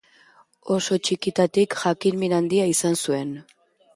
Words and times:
Oso 0.75 0.97
txikitatik 1.09 1.77
jakin-min 1.83 2.35
handia 2.39 2.67
izan 2.75 3.01
zuen. 3.05 3.37